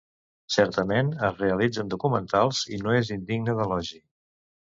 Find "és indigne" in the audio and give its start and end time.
3.03-3.57